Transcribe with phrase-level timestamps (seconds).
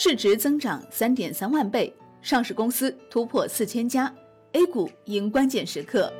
[0.00, 4.14] 市值增长三点三万倍，上市公司突破四千家
[4.52, 6.12] ，A 股迎关键时刻。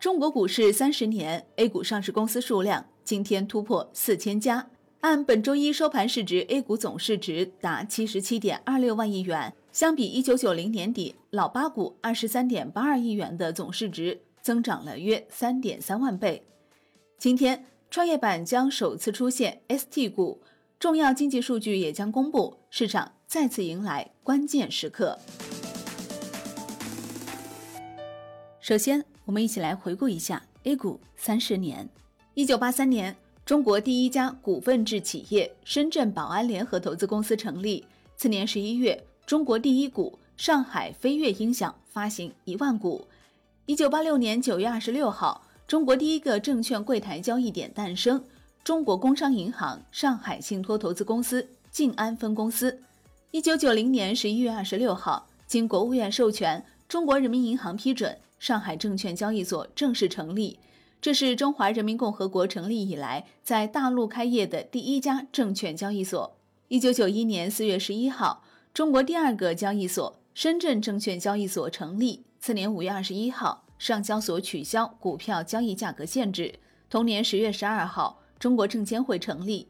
[0.00, 4.66] 中国股市三十年，A 股上市公司数量今天突破四千家，
[5.00, 16.42] 按本周一收盘市值，A 股总市值达七十七点二六万亿元，相比一九九零年底老八股二十三点八二亿元的总市值，增长了约三点三万倍。
[17.18, 20.40] 今天，创业板将首次出现 ST 股。
[20.78, 25.18] 重要经济数据也将公布，市场再次迎来关键时刻。
[28.60, 31.88] 首先，我们一起来回顾一下 A 股三十年。
[32.34, 37.84] 一九八三年，中国第一家股份制企业深圳宝安联合投资公司成立。
[38.14, 43.04] 次年十一月，中国第一股上海飞跃音响发行一万股。
[43.66, 48.24] 一九八六年九月二十六号，中国第一个证券柜台交易点诞生。
[48.64, 52.82] 中国工商银行上海信托投资公司静安分公司，
[53.30, 60.58] 一九九零年十一月二十六号，经国务院授权，中国人民银行批准，上海证券交易所正式成立。
[61.00, 66.36] 这是中华人民共和国成立以来在大陆开业的第一家证券交易所。
[66.68, 68.42] 一九九一年四月十一号，
[68.74, 72.24] 中国第二个交易所深圳证券交易所成立。
[72.40, 76.58] 次年五月二十一号，上交所取消股票交易价格限制。
[76.90, 78.20] 同年十月十二号。
[78.38, 79.68] 中国证监会成立。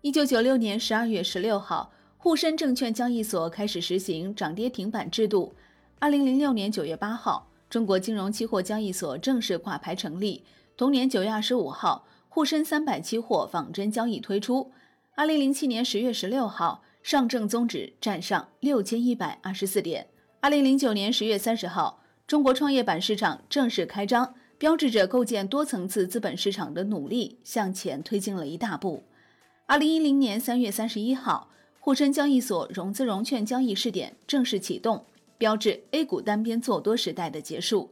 [0.00, 5.54] 一九九六年十二月十六号，沪深证券交易所开始实行涨跌停板制度。
[5.98, 10.42] 二零零六年九月八号，中国金融期货交易所正式挂牌成立。
[10.76, 14.72] 同年九月二十五号，沪深三百期货仿真交易推出。
[15.14, 20.08] 二零零七年十月十六号，上证综指站上六千一百二十四点。
[20.40, 24.34] 二零零九年十月三十号，中国创业板市场正式开张。
[24.62, 29.02] 标志着构建多层次资本市场的努力向前推进了一大步。
[29.66, 31.48] 二零一零年三月三十一号，
[31.80, 35.04] 沪深交易所融资融券交易试点正式启动，
[35.36, 37.90] 标志 A 股单边做多时代的结束。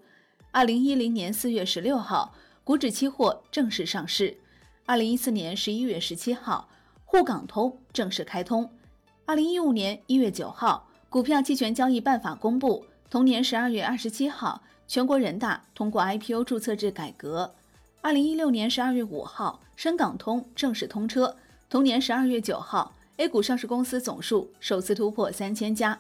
[0.52, 2.32] 二零一零年四月十六号，
[2.62, 4.38] 股指期货正式上市。
[4.86, 6.68] 二零一四年十一月十七号，
[7.04, 8.70] 沪港通正式开通。
[9.24, 12.86] 二零一五年一月九号，股票期权交易办法公布。
[13.10, 14.62] 同年十二月二十七号。
[14.90, 17.54] 全国人大通过 IPO 注册制改革。
[18.00, 21.36] 二零一六年十二月五号，深港通正式通车。
[21.68, 25.96] 同年十二月九号，A 股上市公司总数首次突破三千家。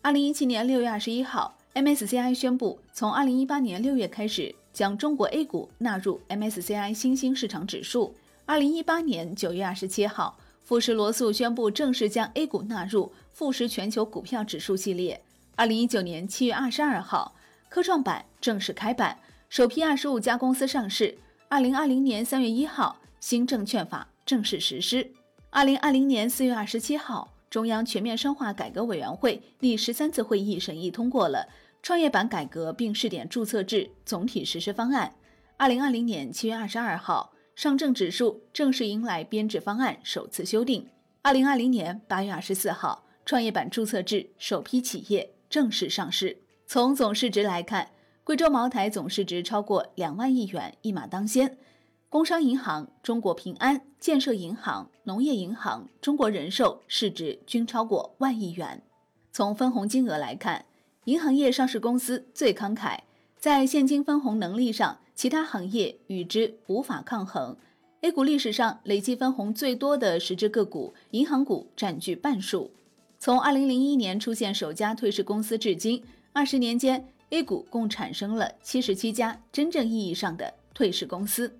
[0.00, 8.14] 二零一七年六月二十一号，MSCI 宣布，从二零一八年六月开始，将中国 A 股纳入 MSCI 新兴市场指数。
[8.46, 15.22] 二零一八年九月二十七号，富时罗素宣布正式将 A 股纳入富时全球股票指数系列。
[15.54, 17.34] 二零一九年七月二十二号。
[17.72, 19.18] 科创板正式开板，
[19.48, 21.16] 首批二十五家公司上市。
[21.48, 25.10] 二零二零年三月一号，新证券法正式实施。
[25.48, 31.48] 二零二零年四月二十七号，中央全面深化改革委员会第十三次会议审议通过了
[31.82, 35.14] 创业板改革并试点注册制总体实施方案。
[35.56, 40.86] 二零二零年七月二十二号，上证指数正式迎来编制方案首次修订。
[41.22, 46.36] 二零二零年八月二十四号，创业板注册制首批企业正式上市。
[46.72, 47.90] 从总市值来看，
[48.24, 51.48] 贵州茅台总市值超过两万亿元，一马当先；
[52.08, 58.82] 工商银行、中国平安、建设银行、农业银行、中国人寿市值均超过万亿元。
[59.32, 60.64] 从分红金额来看，
[61.04, 63.00] 银行业上市公司最慷慨，
[63.36, 67.54] 在现金分红能力上，其他行业与之无法抗衡。
[68.00, 72.70] A 股历史上累计分红最多的十只个股，银行股占据半数。
[73.18, 76.02] 从二零零一年出现首家退市公司至今。
[76.34, 81.54] 二十年间，A 股共产生了七十七家真正意义上的退市公司。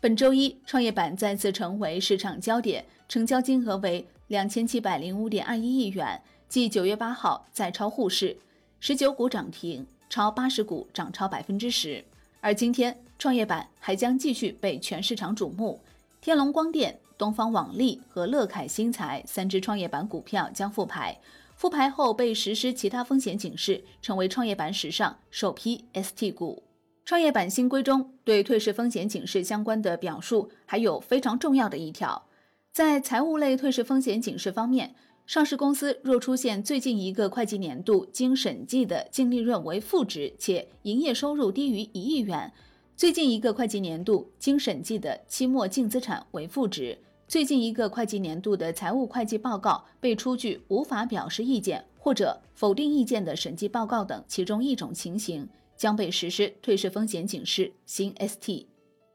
[0.00, 8.36] 本周一，创业板再次成为市场焦点，成交金额为两千七百零五点二一亿元，继九月八号再超沪市，
[8.78, 12.04] 十九股涨停，超八十股涨超百分之十。
[12.40, 15.80] 而今天，创业板还将继续被全市场瞩目，
[16.20, 21.18] 天龙光电、东方网力和乐凯新材三只创业板股票将复牌。
[21.54, 26.62] 复牌后被实施其他风险警示，成为创业板史上首批 ST 股。
[27.04, 32.26] 创业板新规中对退市风险警示相关的表述还有非常重要的一条，
[32.72, 34.94] 在财务类退市风险警示方面，
[35.26, 42.50] 上市公司若出现最近一个会计年度经审计的净利润为负值，且营业收入低于一亿元；
[42.96, 46.98] 最近一个会计年度经审计的期末净资产为负值。
[47.26, 58.66] 最近一个会计年度的财务会计报告被出具无法表示意见或者否定意见的审计报告等其中一种情形，将被实施退市风险警示新 ST。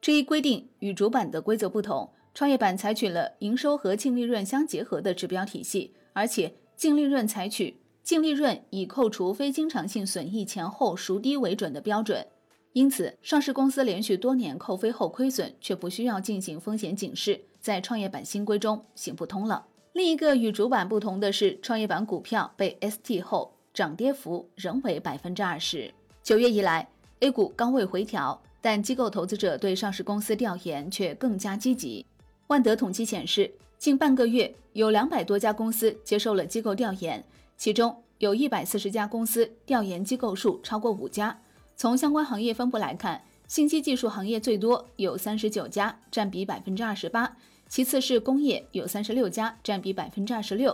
[0.01, 12.25] 这一规定与主板的规则不同，创业板采取了营收和净利润相结合的指标体系，而且净利润采取净利润以扣除非经常性损益前后孰低为准的标准。
[12.73, 19.65] 因此，上市公司连续多年扣非后亏损，却不需要进行风险警示，在创业板新规中行不通了。
[19.93, 25.93] 另一个与主板不同的是，创业板股票被 ST 后，涨跌幅仍为百分之二十。
[26.21, 26.87] 九月以来
[27.21, 32.05] ，A 股高位回调，但机构投资者对上市公司调研却更加积极。
[32.47, 37.23] 万德统计显示，近半个月有两百多家公司接受了机构调研，
[37.57, 41.37] 其中有一百四十家公司调研机构数超过五家。
[41.75, 47.35] 从相关行业分布来看，信息技术行业最多，有三十九家，占比百分之二十八；
[47.67, 50.71] 其次是工业，有三十六家，占比百分之二十六；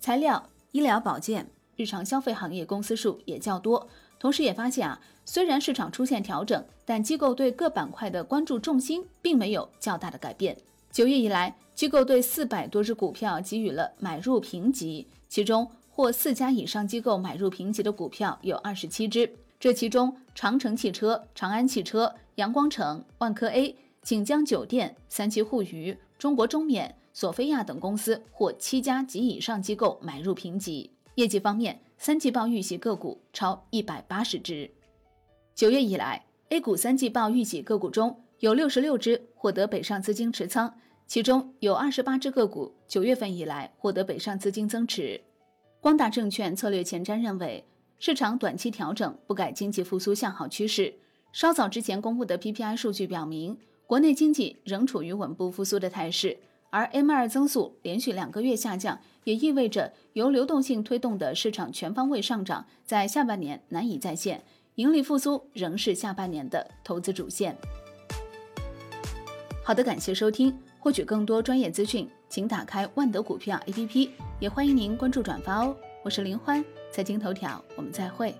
[0.00, 3.88] 材料、医疗保健、日常消费行业公司数也较多。
[4.18, 10.54] 同时，也发现啊，虽然市场出现调整，但机构对各板块的关注重心并没有较大的改变。
[10.92, 19.36] 九月以来，机构对四百多只股票给予了买入评级，其中或四家以上机构买入评级的股票有二十七只。
[19.60, 30.90] 这其中，长城汽车、长安汽车、阳光城、万科 A、锦江酒店、三七互娱、中国中免、索菲亚等公司获七家及以上机构买入评级。
[31.16, 34.70] 业绩方面，三季报预喜个股超一百八十只。
[35.54, 40.72] 九月以来，A 股三季报预喜个股中有六十六只获得北上资金持仓，
[41.06, 45.20] 其中有二十八只个股九月份以来获得北上资金增持。
[45.82, 47.66] 光大证券策略前瞻认为。
[48.00, 50.94] 市场短期调整不改经济复苏向好趋势。
[51.32, 56.38] 稍早之前公布的 PPI 数据表明，国内经济仍处于稳步复苏的态势，
[56.70, 64.42] 而 M2 增速连续两个月下降，也意味着由流动性推动的市场全方位上涨在下半年难以再现，
[64.76, 67.54] 盈利复苏仍是下半年的投资主线。
[69.62, 74.08] 好的，感谢收听，获取更多专业资讯，请打开万德股票 APP，
[74.40, 75.76] 也欢迎您关注转发哦。
[76.02, 76.64] 我是林欢。
[76.90, 78.34] 财经头条，我们再会。